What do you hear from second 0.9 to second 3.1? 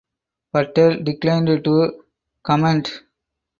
declined to comment.